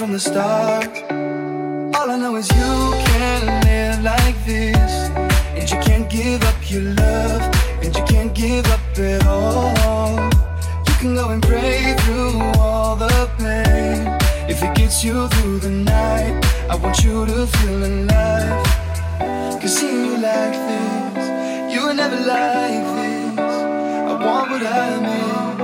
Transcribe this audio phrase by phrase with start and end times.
[0.00, 0.88] from the start.
[1.94, 4.92] All I know is you can't live like this.
[5.58, 7.42] And you can't give up your love.
[7.82, 10.16] And you can't give up at all.
[10.88, 14.00] You can go and pray through all the pain.
[14.48, 16.34] If it gets you through the night,
[16.70, 18.64] I want you to feel alive.
[19.60, 23.38] Cause seeing you like this, you were never like this.
[23.38, 25.60] I want what I miss.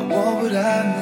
[0.00, 0.97] I want what I miss.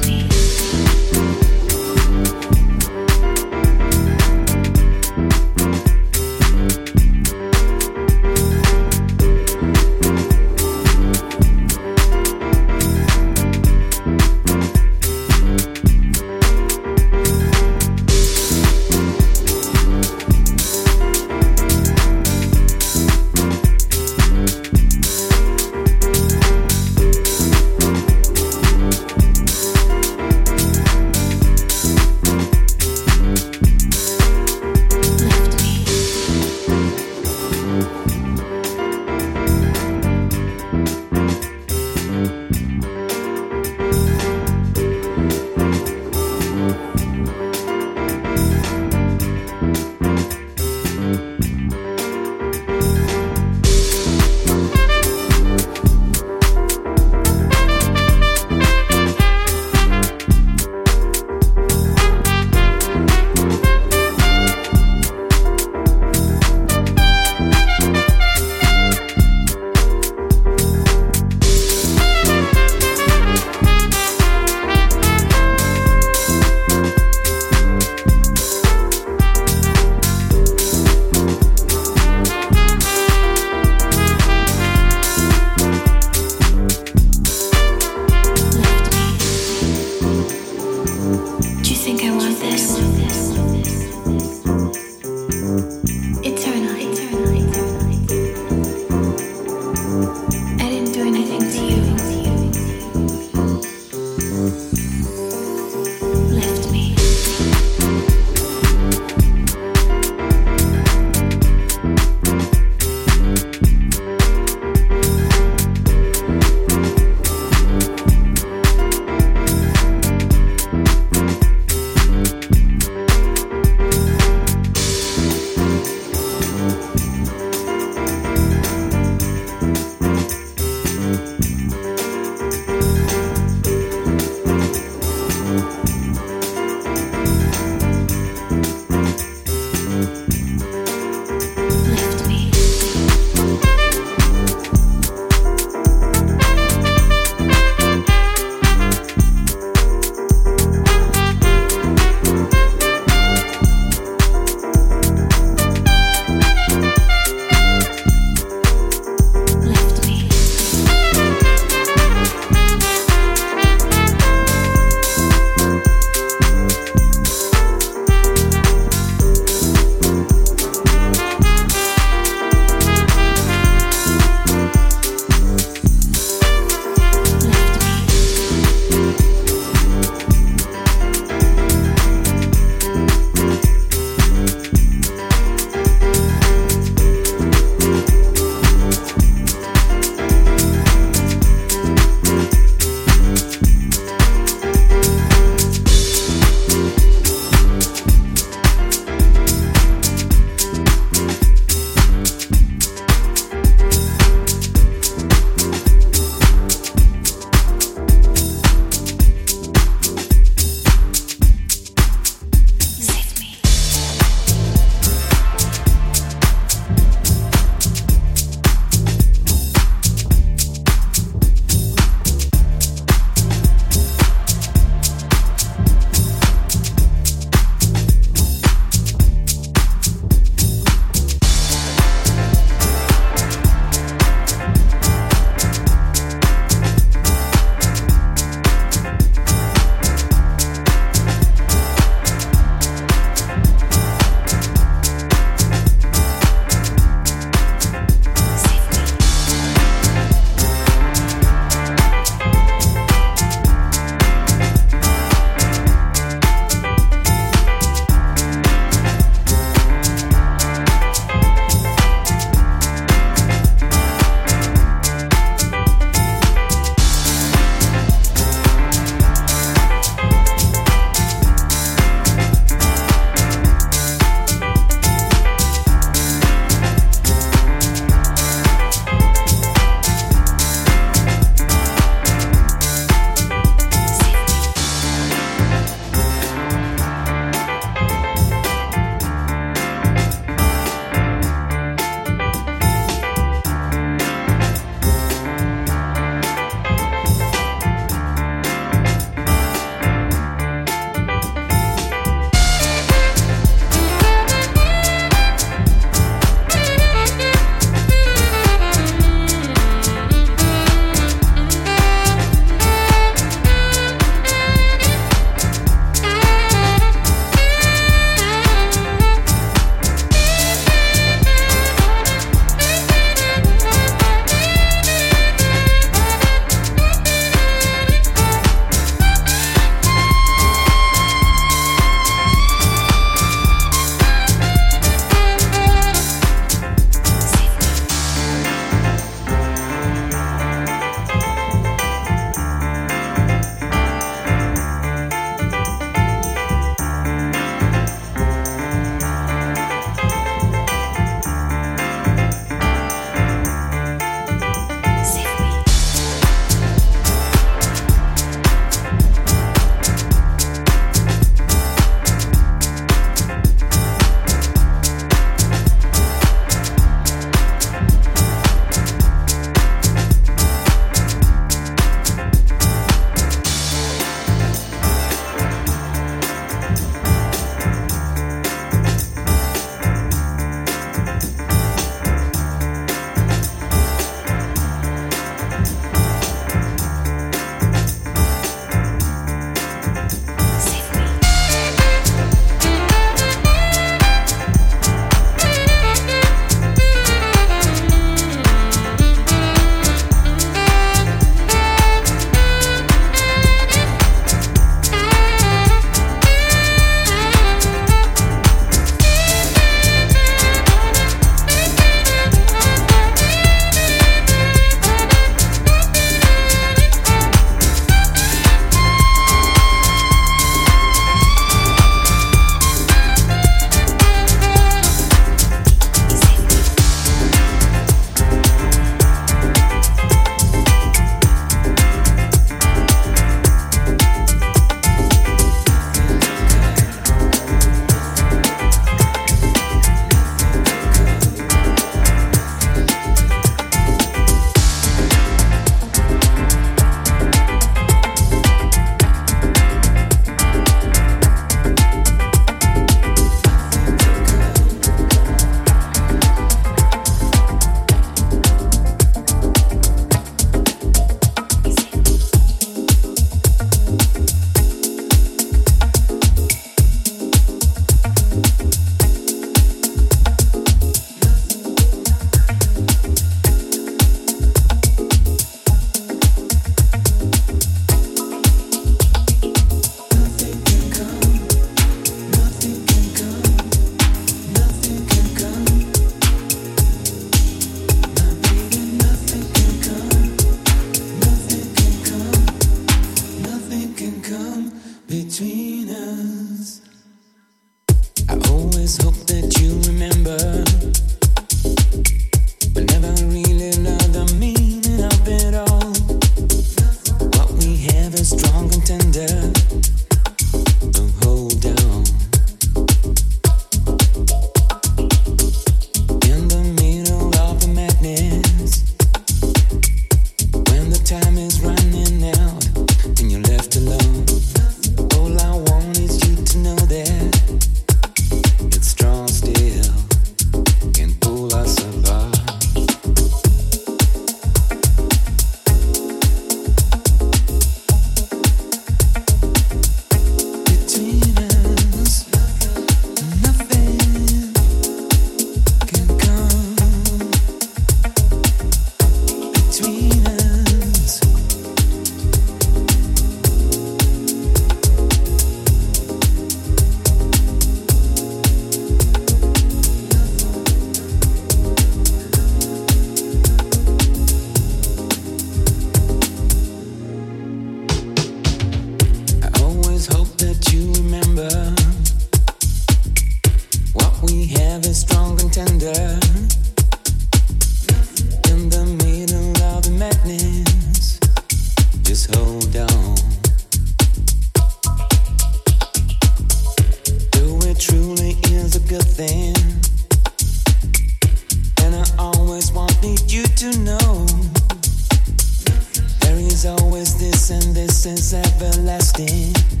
[598.83, 600.00] everlasting.